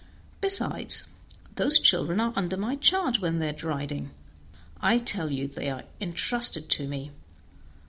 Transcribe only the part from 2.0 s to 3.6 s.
are under my charge when they